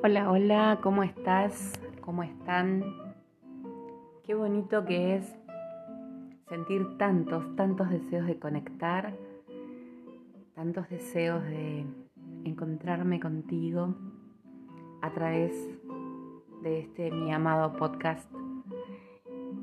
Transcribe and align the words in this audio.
Hola, 0.00 0.30
hola, 0.30 0.78
¿cómo 0.80 1.02
estás? 1.02 1.72
¿Cómo 2.02 2.22
están? 2.22 2.84
Qué 4.22 4.32
bonito 4.32 4.84
que 4.84 5.16
es 5.16 5.36
sentir 6.48 6.96
tantos, 6.98 7.56
tantos 7.56 7.90
deseos 7.90 8.28
de 8.28 8.38
conectar, 8.38 9.16
tantos 10.54 10.88
deseos 10.88 11.42
de 11.42 11.84
encontrarme 12.44 13.18
contigo 13.18 13.96
a 15.02 15.10
través 15.10 15.52
de 16.62 16.78
este 16.78 17.10
mi 17.10 17.32
amado 17.32 17.72
podcast 17.72 18.32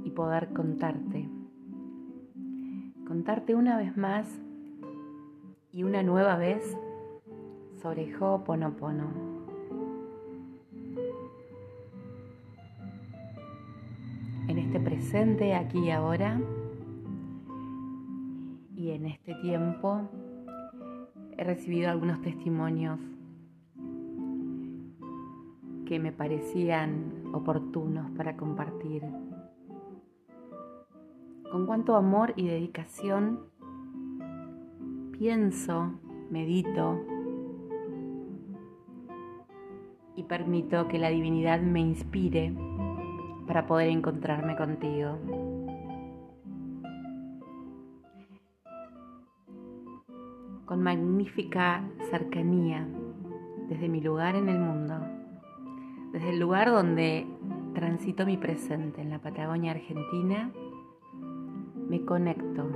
y 0.03 0.11
poder 0.11 0.51
contarte. 0.51 1.29
Contarte 3.07 3.55
una 3.55 3.77
vez 3.77 3.95
más 3.95 4.27
y 5.71 5.83
una 5.83 6.03
nueva 6.03 6.35
vez 6.35 6.77
sobre 7.81 8.13
Ho'oponopono. 8.17 9.34
Presente, 15.05 15.53
aquí 15.53 15.79
y 15.85 15.91
ahora. 15.91 16.41
Y 18.75 18.89
en 18.89 19.05
este 19.05 19.35
tiempo 19.35 20.01
he 21.37 21.43
recibido 21.43 21.91
algunos 21.91 22.21
testimonios 22.23 22.99
que 25.85 25.99
me 25.99 26.11
parecían 26.11 27.23
oportunos 27.33 28.09
para 28.17 28.35
compartir. 28.35 29.03
Con 31.51 31.67
cuánto 31.67 31.95
amor 31.95 32.33
y 32.35 32.47
dedicación 32.47 33.41
pienso, 35.19 35.91
medito 36.31 36.99
y 40.15 40.23
permito 40.23 40.87
que 40.87 40.97
la 40.97 41.09
divinidad 41.09 41.61
me 41.61 41.81
inspire 41.81 42.53
para 43.47 43.67
poder 43.67 43.89
encontrarme 43.89 44.55
contigo. 44.55 45.17
Con 50.65 50.81
magnífica 50.81 51.83
cercanía 52.09 52.87
desde 53.69 53.87
mi 53.87 54.01
lugar 54.01 54.35
en 54.35 54.49
el 54.49 54.59
mundo, 54.59 54.95
desde 56.11 56.31
el 56.31 56.39
lugar 56.39 56.71
donde 56.71 57.27
transito 57.73 58.25
mi 58.25 58.37
presente 58.37 59.01
en 59.01 59.09
la 59.09 59.19
Patagonia 59.19 59.71
Argentina, 59.71 60.51
me 61.87 62.03
conecto 62.03 62.67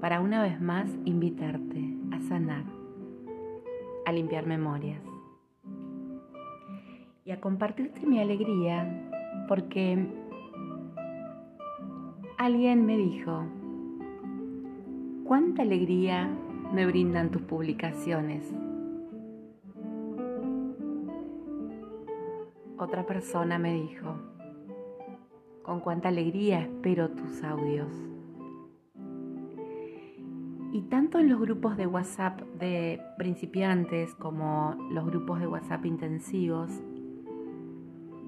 para 0.00 0.20
una 0.20 0.42
vez 0.42 0.60
más 0.60 0.90
invitarte 1.04 1.96
a 2.12 2.20
sanar, 2.20 2.64
a 4.06 4.12
limpiar 4.12 4.46
memorias 4.46 5.09
a 7.30 7.40
compartirte 7.40 8.06
mi 8.06 8.20
alegría 8.20 8.86
porque 9.46 10.06
alguien 12.38 12.86
me 12.86 12.96
dijo, 12.96 13.44
¿cuánta 15.24 15.62
alegría 15.62 16.28
me 16.72 16.86
brindan 16.86 17.30
tus 17.30 17.42
publicaciones? 17.42 18.52
Otra 22.78 23.06
persona 23.06 23.58
me 23.58 23.74
dijo, 23.74 24.14
con 25.62 25.80
cuánta 25.80 26.08
alegría 26.08 26.62
espero 26.62 27.10
tus 27.10 27.44
audios. 27.44 27.92
Y 30.72 30.82
tanto 30.82 31.18
en 31.18 31.28
los 31.28 31.40
grupos 31.40 31.76
de 31.76 31.86
WhatsApp 31.86 32.40
de 32.58 33.00
principiantes 33.18 34.14
como 34.14 34.76
los 34.90 35.04
grupos 35.04 35.40
de 35.40 35.48
WhatsApp 35.48 35.84
intensivos, 35.84 36.70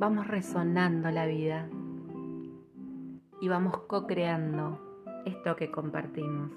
vamos 0.02 0.26
resonando 0.26 1.12
la 1.12 1.26
vida 1.26 1.68
y 3.40 3.46
vamos 3.46 3.82
co-creando 3.86 4.80
esto 5.24 5.54
que 5.54 5.70
compartimos. 5.70 6.50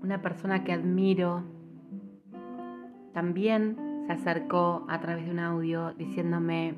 Una 0.00 0.22
persona 0.22 0.62
que 0.62 0.70
admiro 0.70 1.42
también 3.12 4.04
se 4.06 4.12
acercó 4.12 4.86
a 4.88 5.00
través 5.00 5.24
de 5.24 5.32
un 5.32 5.40
audio 5.40 5.92
diciéndome, 5.94 6.76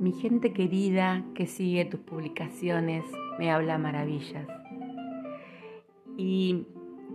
mi 0.00 0.10
gente 0.14 0.52
querida 0.52 1.22
que 1.36 1.46
sigue 1.46 1.84
tus 1.84 2.00
publicaciones 2.00 3.04
me 3.38 3.52
habla 3.52 3.78
maravillas. 3.78 4.48
Y 6.16 6.66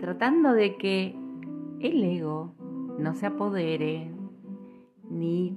tratando 0.02 0.54
de 0.54 0.78
que 0.78 1.16
el 1.80 2.04
ego 2.04 2.56
no 2.98 3.14
se 3.14 3.28
apodere 3.28 4.12
ni 5.08 5.56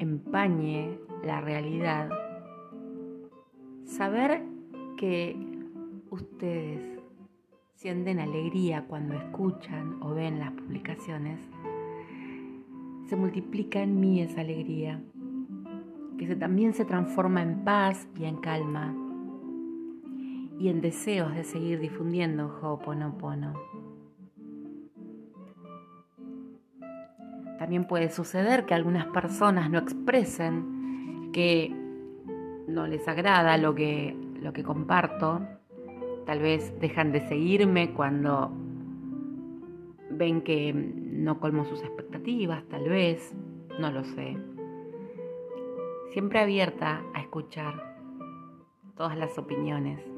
empañe 0.00 0.98
la 1.22 1.40
realidad. 1.40 2.10
Saber 3.84 4.42
que 4.96 5.36
ustedes 6.10 7.00
sienten 7.74 8.18
alegría 8.18 8.84
cuando 8.88 9.14
escuchan 9.14 10.02
o 10.02 10.14
ven 10.14 10.40
las 10.40 10.50
publicaciones, 10.50 11.38
se 13.06 13.14
multiplica 13.14 13.80
en 13.80 14.00
mí 14.00 14.22
esa 14.22 14.40
alegría, 14.40 15.00
que 16.18 16.34
también 16.34 16.74
se 16.74 16.84
transforma 16.84 17.42
en 17.42 17.62
paz 17.62 18.08
y 18.18 18.24
en 18.24 18.38
calma 18.38 19.07
y 20.58 20.68
en 20.68 20.80
deseos 20.80 21.34
de 21.34 21.44
seguir 21.44 21.78
difundiendo 21.78 22.58
Ho'oponopono. 22.60 23.54
También 27.58 27.86
puede 27.86 28.10
suceder 28.10 28.66
que 28.66 28.74
algunas 28.74 29.06
personas 29.06 29.70
no 29.70 29.78
expresen 29.78 31.30
que 31.32 31.72
no 32.66 32.86
les 32.86 33.06
agrada 33.06 33.56
lo 33.56 33.74
que, 33.74 34.16
lo 34.40 34.52
que 34.52 34.62
comparto. 34.62 35.40
Tal 36.26 36.40
vez 36.40 36.78
dejan 36.80 37.12
de 37.12 37.20
seguirme 37.28 37.92
cuando 37.94 38.50
ven 40.10 40.42
que 40.42 40.72
no 40.72 41.38
colmo 41.40 41.64
sus 41.64 41.82
expectativas, 41.82 42.64
tal 42.68 42.88
vez, 42.88 43.34
no 43.78 43.90
lo 43.90 44.04
sé. 44.04 44.36
Siempre 46.10 46.40
abierta 46.40 47.02
a 47.14 47.20
escuchar 47.20 47.96
todas 48.96 49.16
las 49.16 49.36
opiniones 49.38 50.17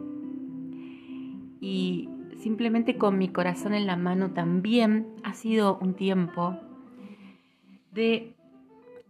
y 1.61 2.09
simplemente 2.39 2.97
con 2.97 3.19
mi 3.19 3.29
corazón 3.29 3.75
en 3.75 3.87
la 3.87 3.97
mano 3.97 4.33
también 4.33 5.15
ha 5.23 5.35
sido 5.35 5.79
un 5.79 5.95
tiempo 5.95 6.59
de 7.93 8.35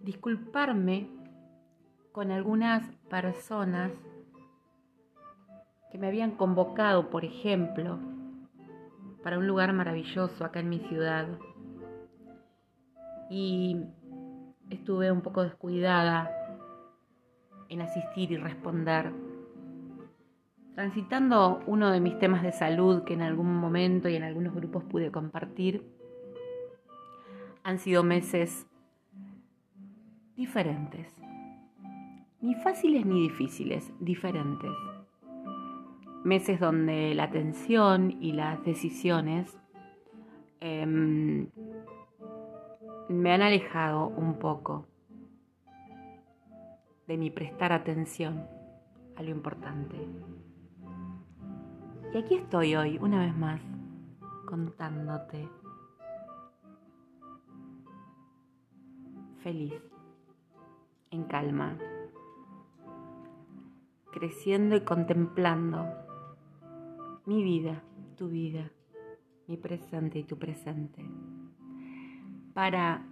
disculparme 0.00 1.08
con 2.12 2.32
algunas 2.32 2.88
personas 3.08 3.92
que 5.92 5.98
me 5.98 6.08
habían 6.08 6.32
convocado, 6.32 7.10
por 7.10 7.24
ejemplo, 7.24 7.98
para 9.22 9.38
un 9.38 9.46
lugar 9.46 9.72
maravilloso 9.72 10.44
acá 10.44 10.60
en 10.60 10.68
mi 10.68 10.80
ciudad. 10.80 11.28
Y 13.28 13.76
estuve 14.70 15.12
un 15.12 15.20
poco 15.20 15.42
descuidada 15.42 16.30
en 17.68 17.80
asistir 17.80 18.32
y 18.32 18.36
responder 18.36 19.12
transitando 20.74 21.62
uno 21.66 21.90
de 21.90 22.00
mis 22.00 22.18
temas 22.18 22.42
de 22.42 22.52
salud 22.52 23.04
que 23.04 23.14
en 23.14 23.22
algún 23.22 23.56
momento 23.56 24.08
y 24.08 24.16
en 24.16 24.22
algunos 24.22 24.54
grupos 24.54 24.84
pude 24.84 25.10
compartir, 25.10 25.84
han 27.62 27.78
sido 27.78 28.02
meses 28.02 28.66
diferentes. 30.36 31.14
Ni 32.40 32.54
fáciles 32.54 33.04
ni 33.04 33.20
difíciles, 33.20 33.92
diferentes. 34.00 34.70
Meses 36.24 36.60
donde 36.60 37.14
la 37.14 37.24
atención 37.24 38.16
y 38.20 38.32
las 38.32 38.62
decisiones 38.64 39.58
em, 40.60 41.48
me 43.08 43.32
han 43.32 43.42
alejado 43.42 44.08
un 44.08 44.38
poco 44.38 44.86
de 47.06 47.16
mi 47.16 47.30
prestar 47.30 47.72
atención 47.72 48.46
a 49.16 49.22
lo 49.22 49.30
importante. 49.30 49.96
Y 52.12 52.18
aquí 52.18 52.34
estoy 52.34 52.74
hoy, 52.74 52.98
una 52.98 53.20
vez 53.20 53.36
más, 53.36 53.60
contándote. 54.44 55.48
Feliz, 59.44 59.80
en 61.12 61.22
calma, 61.24 61.78
creciendo 64.12 64.74
y 64.74 64.80
contemplando 64.80 65.86
mi 67.26 67.44
vida, 67.44 67.80
tu 68.16 68.28
vida, 68.28 68.72
mi 69.46 69.56
presente 69.56 70.18
y 70.18 70.24
tu 70.24 70.36
presente, 70.36 71.08
para 72.54 73.06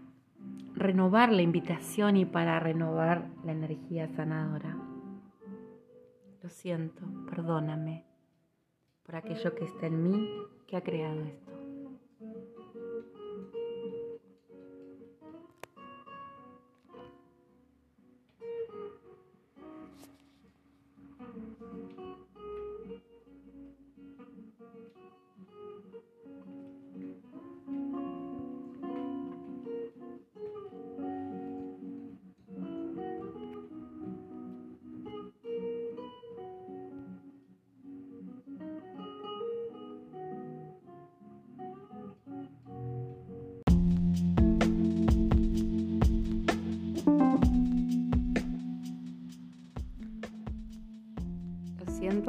renovar 0.75 1.31
la 1.31 1.43
invitación 1.43 2.17
y 2.17 2.25
para 2.25 2.59
renovar 2.59 3.31
la 3.45 3.53
energía 3.53 4.09
sanadora. 4.09 4.77
Lo 6.43 6.49
siento, 6.49 7.07
perdóname 7.31 8.08
por 9.09 9.17
aquello 9.17 9.55
que 9.55 9.65
está 9.65 9.87
en 9.87 10.03
mí 10.03 10.29
que 10.67 10.77
ha 10.77 10.83
creado 10.83 11.23
esto. 11.23 11.48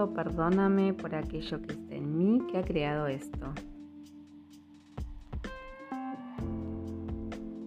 Perdóname 0.07 0.94
por 0.94 1.13
aquello 1.13 1.62
que 1.62 1.74
está 1.74 1.96
en 1.96 2.18
mí 2.18 2.40
que 2.50 2.57
ha 2.57 2.63
creado 2.63 3.07
esto. 3.07 3.51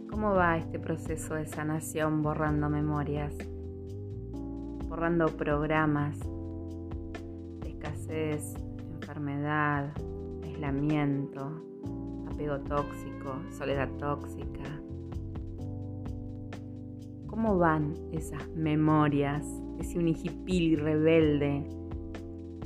¿Cómo 0.09 0.35
va 0.35 0.57
este 0.57 0.79
proceso 0.79 1.35
de 1.35 1.47
sanación 1.47 2.23
borrando 2.23 2.71
memorias? 2.71 3.35
Borrando 4.89 5.27
programas 5.27 6.19
de 7.61 7.69
escasez, 7.69 8.55
enfermedad, 8.95 9.93
aislamiento, 10.43 11.63
apego 12.31 12.61
tóxico, 12.61 13.43
soledad 13.51 13.91
tóxica. 13.99 14.81
¿Cómo 17.27 17.59
van 17.59 17.95
esas 18.13 18.49
memorias, 18.51 19.47
ese 19.79 19.99
unijipil 19.99 20.79
rebelde 20.81 21.82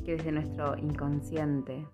que 0.06 0.17
desde 0.17 0.31
nuestro 0.31 0.79
inconsciente 0.79 1.85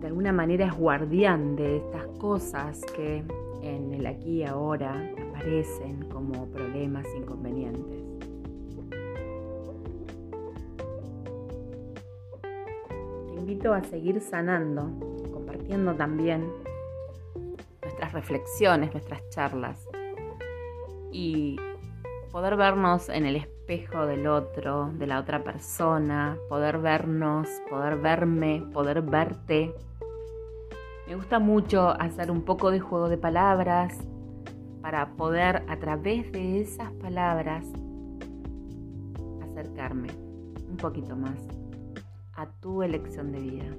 de 0.00 0.06
alguna 0.06 0.32
manera 0.32 0.66
es 0.66 0.74
guardián 0.76 1.56
de 1.56 1.78
estas 1.78 2.06
cosas 2.18 2.80
que 2.94 3.24
en 3.62 3.92
el 3.92 4.06
aquí 4.06 4.42
y 4.42 4.44
ahora 4.44 5.12
aparecen 5.28 6.08
como 6.08 6.46
problemas 6.52 7.04
inconvenientes. 7.16 8.04
Te 13.26 13.34
invito 13.34 13.74
a 13.74 13.82
seguir 13.82 14.20
sanando, 14.20 14.92
compartiendo 15.32 15.96
también 15.96 16.48
nuestras 17.82 18.12
reflexiones, 18.12 18.92
nuestras 18.92 19.28
charlas 19.30 19.88
y 21.10 21.56
poder 22.30 22.56
vernos 22.56 23.08
en 23.08 23.26
el 23.26 23.36
espejo 23.36 23.55
espejo 23.66 24.06
del 24.06 24.28
otro, 24.28 24.92
de 24.96 25.08
la 25.08 25.18
otra 25.18 25.42
persona, 25.42 26.38
poder 26.48 26.78
vernos, 26.78 27.48
poder 27.68 27.96
verme, 27.98 28.64
poder 28.72 29.02
verte. 29.02 29.74
Me 31.08 31.16
gusta 31.16 31.40
mucho 31.40 31.88
hacer 32.00 32.30
un 32.30 32.42
poco 32.42 32.70
de 32.70 32.78
juego 32.78 33.08
de 33.08 33.18
palabras 33.18 33.98
para 34.80 35.08
poder 35.16 35.64
a 35.68 35.78
través 35.80 36.30
de 36.30 36.60
esas 36.60 36.92
palabras 36.92 37.66
acercarme 39.50 40.10
un 40.70 40.76
poquito 40.76 41.16
más 41.16 41.36
a 42.34 42.46
tu 42.60 42.84
elección 42.84 43.32
de 43.32 43.40
vida. 43.40 43.76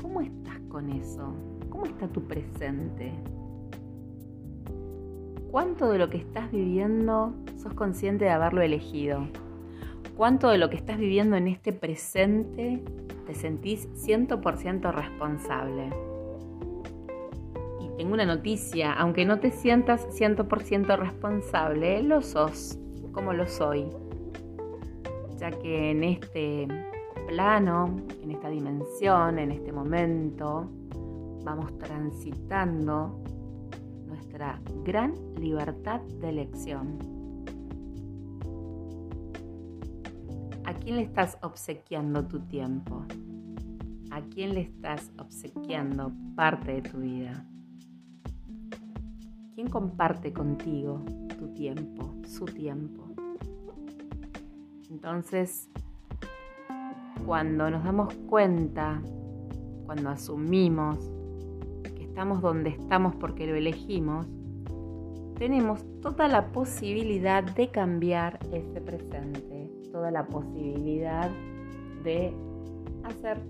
¿Cómo 0.00 0.22
estás 0.22 0.58
con 0.70 0.88
eso? 0.88 1.34
¿Cómo 1.68 1.84
está 1.84 2.08
tu 2.08 2.26
presente? 2.26 3.12
¿Cuánto 5.52 5.90
de 5.90 5.98
lo 5.98 6.08
que 6.08 6.16
estás 6.16 6.50
viviendo 6.50 7.34
sos 7.58 7.74
consciente 7.74 8.24
de 8.24 8.30
haberlo 8.30 8.62
elegido? 8.62 9.28
¿Cuánto 10.16 10.48
de 10.48 10.56
lo 10.56 10.70
que 10.70 10.76
estás 10.76 10.96
viviendo 10.96 11.36
en 11.36 11.46
este 11.46 11.74
presente 11.74 12.82
te 13.26 13.34
sentís 13.34 13.86
100% 13.90 14.90
responsable? 14.90 15.90
Y 17.82 17.96
tengo 17.98 18.14
una 18.14 18.24
noticia, 18.24 18.94
aunque 18.94 19.26
no 19.26 19.40
te 19.40 19.50
sientas 19.50 20.08
100% 20.18 20.98
responsable, 20.98 22.02
lo 22.02 22.22
sos, 22.22 22.78
como 23.12 23.34
lo 23.34 23.46
soy. 23.46 23.90
Ya 25.36 25.50
que 25.50 25.90
en 25.90 26.02
este 26.02 26.66
plano, 27.28 27.94
en 28.22 28.30
esta 28.30 28.48
dimensión, 28.48 29.38
en 29.38 29.50
este 29.50 29.70
momento, 29.70 30.70
vamos 31.44 31.76
transitando 31.76 33.22
nuestra 34.12 34.60
gran 34.84 35.14
libertad 35.36 36.02
de 36.20 36.28
elección. 36.28 36.98
¿A 40.66 40.74
quién 40.74 40.96
le 40.96 41.02
estás 41.02 41.38
obsequiando 41.40 42.26
tu 42.26 42.40
tiempo? 42.40 43.06
¿A 44.10 44.20
quién 44.20 44.52
le 44.52 44.60
estás 44.60 45.10
obsequiando 45.18 46.12
parte 46.36 46.74
de 46.74 46.82
tu 46.82 46.98
vida? 46.98 47.46
¿Quién 49.54 49.70
comparte 49.70 50.30
contigo 50.34 51.02
tu 51.38 51.48
tiempo, 51.54 52.14
su 52.26 52.44
tiempo? 52.44 53.06
Entonces, 54.90 55.70
cuando 57.24 57.70
nos 57.70 57.82
damos 57.82 58.12
cuenta, 58.28 59.00
cuando 59.86 60.10
asumimos 60.10 60.98
estamos 62.12 62.42
donde 62.42 62.68
estamos 62.68 63.16
porque 63.16 63.46
lo 63.46 63.54
elegimos, 63.54 64.26
tenemos 65.38 65.82
toda 66.02 66.28
la 66.28 66.52
posibilidad 66.52 67.42
de 67.42 67.70
cambiar 67.70 68.38
este 68.52 68.82
presente, 68.82 69.70
toda 69.90 70.10
la 70.10 70.26
posibilidad 70.26 71.30
de 72.04 72.34
hacer 73.04 73.40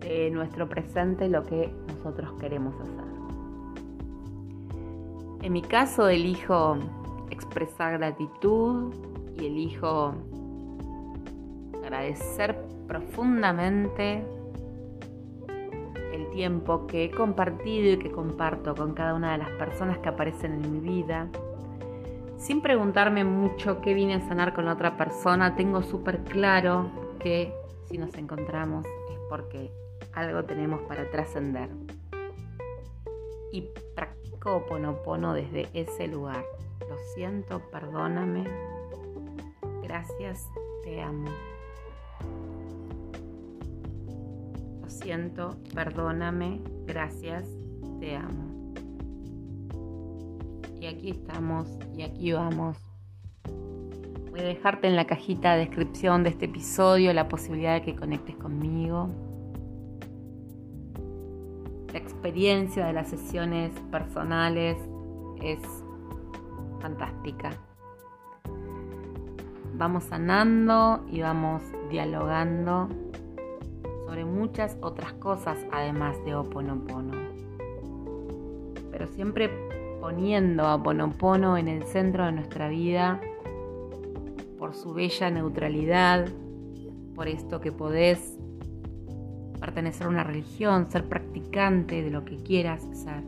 de 0.00 0.30
nuestro 0.30 0.68
presente 0.68 1.26
lo 1.30 1.42
que 1.42 1.72
nosotros 1.88 2.34
queremos 2.38 2.74
hacer. 2.82 3.06
En 5.40 5.54
mi 5.54 5.62
caso 5.62 6.08
elijo 6.10 6.76
expresar 7.30 7.96
gratitud 7.96 8.92
y 9.40 9.46
elijo 9.46 10.12
agradecer 11.82 12.62
profundamente 12.86 14.22
tiempo 16.36 16.86
que 16.86 17.04
he 17.04 17.10
compartido 17.10 17.94
y 17.94 17.96
que 17.96 18.12
comparto 18.12 18.74
con 18.74 18.92
cada 18.92 19.14
una 19.14 19.32
de 19.32 19.38
las 19.38 19.48
personas 19.52 19.98
que 19.98 20.10
aparecen 20.10 20.52
en 20.52 20.70
mi 20.70 20.80
vida, 20.80 21.28
sin 22.36 22.60
preguntarme 22.60 23.24
mucho 23.24 23.80
qué 23.80 23.94
vine 23.94 24.16
a 24.16 24.28
sanar 24.28 24.52
con 24.52 24.66
la 24.66 24.74
otra 24.74 24.98
persona, 24.98 25.56
tengo 25.56 25.82
súper 25.82 26.22
claro 26.24 26.90
que 27.18 27.54
si 27.88 27.96
nos 27.96 28.14
encontramos 28.16 28.84
es 28.84 29.18
porque 29.30 29.72
algo 30.12 30.44
tenemos 30.44 30.82
para 30.82 31.10
trascender. 31.10 31.70
Y 33.50 33.70
practico 33.94 34.66
Ponopono 34.66 35.32
desde 35.32 35.68
ese 35.72 36.06
lugar. 36.06 36.44
Lo 36.80 36.98
siento, 37.14 37.62
perdóname. 37.72 38.44
Gracias, 39.82 40.50
te 40.84 41.00
amo. 41.00 41.30
Siento, 44.96 45.56
perdóname, 45.74 46.60
gracias, 46.86 47.44
te 48.00 48.16
amo. 48.16 48.72
Y 50.80 50.86
aquí 50.86 51.10
estamos 51.10 51.68
y 51.96 52.02
aquí 52.02 52.32
vamos. 52.32 52.76
Voy 54.30 54.40
a 54.40 54.44
dejarte 54.44 54.86
en 54.86 54.96
la 54.96 55.06
cajita 55.06 55.54
de 55.54 55.66
descripción 55.66 56.22
de 56.22 56.30
este 56.30 56.46
episodio 56.46 57.12
la 57.12 57.28
posibilidad 57.28 57.74
de 57.74 57.82
que 57.82 57.96
conectes 57.96 58.36
conmigo. 58.36 59.08
La 61.92 61.98
experiencia 61.98 62.86
de 62.86 62.92
las 62.92 63.08
sesiones 63.08 63.72
personales 63.90 64.76
es 65.42 65.60
fantástica. 66.80 67.50
Vamos 69.74 70.04
sanando 70.04 71.04
y 71.10 71.20
vamos 71.20 71.62
dialogando 71.90 72.88
muchas 74.24 74.76
otras 74.80 75.12
cosas 75.14 75.58
además 75.72 76.16
de 76.24 76.34
Oponopono. 76.34 77.12
Pero 78.90 79.06
siempre 79.08 79.50
poniendo 80.00 80.64
a 80.64 80.76
Oponopono 80.76 81.56
en 81.56 81.68
el 81.68 81.84
centro 81.84 82.26
de 82.26 82.32
nuestra 82.32 82.68
vida 82.68 83.20
por 84.58 84.74
su 84.74 84.94
bella 84.94 85.30
neutralidad, 85.30 86.28
por 87.14 87.28
esto 87.28 87.60
que 87.60 87.72
podés 87.72 88.36
pertenecer 89.58 90.06
a 90.06 90.10
una 90.10 90.24
religión, 90.24 90.90
ser 90.90 91.08
practicante 91.08 92.02
de 92.02 92.10
lo 92.10 92.24
que 92.24 92.36
quieras 92.36 92.82
ser. 92.92 93.24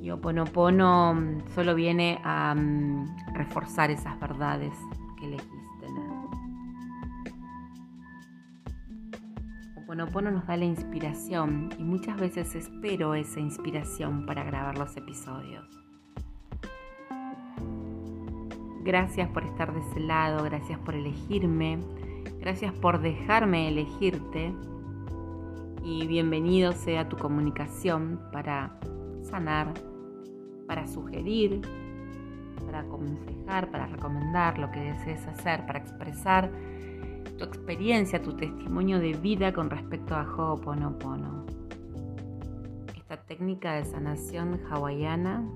Y 0.00 0.06
Y 0.06 0.10
Oponopono 0.10 1.14
mm, 1.14 1.54
solo 1.54 1.74
viene 1.74 2.18
a 2.24 2.54
mm, 2.54 3.34
reforzar 3.34 3.90
esas 3.90 4.18
verdades 4.18 4.72
que 5.18 5.26
elegís 5.26 5.57
Oponopono 9.88 10.30
nos 10.30 10.46
da 10.46 10.54
la 10.58 10.66
inspiración 10.66 11.70
y 11.78 11.82
muchas 11.82 12.20
veces 12.20 12.54
espero 12.54 13.14
esa 13.14 13.40
inspiración 13.40 14.26
para 14.26 14.44
grabar 14.44 14.76
los 14.76 14.94
episodios. 14.98 15.64
Gracias 18.82 19.30
por 19.30 19.44
estar 19.44 19.72
de 19.72 19.80
ese 19.80 20.00
lado, 20.00 20.44
gracias 20.44 20.78
por 20.80 20.94
elegirme, 20.94 21.78
gracias 22.38 22.74
por 22.74 23.00
dejarme 23.00 23.68
elegirte 23.68 24.52
y 25.82 26.06
bienvenido 26.06 26.72
sea 26.72 27.08
tu 27.08 27.16
comunicación 27.16 28.20
para 28.30 28.78
sanar, 29.22 29.72
para 30.66 30.86
sugerir, 30.86 31.62
para 32.66 32.80
aconsejar, 32.80 33.70
para 33.70 33.86
recomendar 33.86 34.58
lo 34.58 34.70
que 34.70 34.80
desees 34.80 35.26
hacer, 35.28 35.64
para 35.64 35.78
expresar 35.78 36.50
tu 37.38 37.44
experiencia, 37.44 38.20
tu 38.20 38.36
testimonio 38.36 38.98
de 38.98 39.12
vida 39.12 39.52
con 39.52 39.70
respecto 39.70 40.14
a 40.14 40.22
Ho'oponopono. 40.22 41.46
Esta 42.96 43.16
técnica 43.16 43.74
de 43.74 43.84
sanación 43.84 44.60
hawaiana 44.68 45.48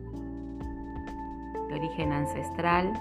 de 1.68 1.74
origen 1.74 2.12
ancestral, 2.12 2.92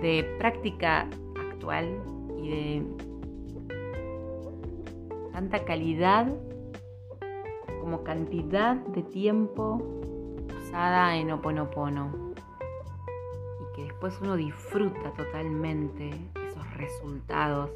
de 0.00 0.24
práctica 0.38 1.06
actual 1.50 2.00
y 2.38 2.48
de 2.48 2.86
tanta 5.32 5.64
calidad 5.64 6.26
como 7.80 8.02
cantidad 8.02 8.76
de 8.76 9.02
tiempo 9.02 9.82
usada 10.58 11.16
en 11.16 11.30
Oponopono 11.30 12.23
después 14.04 14.20
uno 14.20 14.36
disfruta 14.36 15.12
totalmente 15.14 16.10
esos 16.46 16.74
resultados 16.74 17.70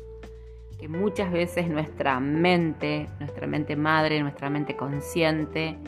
que 0.79 0.87
muchas 0.87 1.33
veces 1.33 1.69
nuestra 1.69 2.21
mente, 2.21 3.09
nuestra 3.19 3.47
mente 3.47 3.77
madre, 3.77 4.21
nuestra 4.21 4.51
mente 4.51 4.77
consciente 4.77 5.79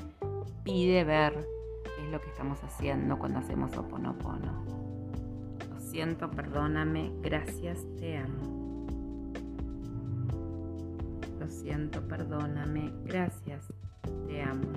pide 0.64 1.04
ver 1.04 1.46
qué 1.84 2.04
es 2.04 2.10
lo 2.10 2.20
que 2.20 2.28
estamos 2.28 2.58
haciendo 2.64 3.18
cuando 3.18 3.38
hacemos 3.38 3.76
Oponopono. 3.76 4.64
Lo 5.68 5.78
siento, 5.78 6.30
perdóname, 6.30 7.12
gracias, 7.20 7.86
te 7.98 8.16
amo. 8.16 8.86
Lo 11.38 11.48
siento, 11.48 12.00
perdóname, 12.08 12.90
gracias, 13.04 13.72
te 14.26 14.42
amo. 14.42 14.72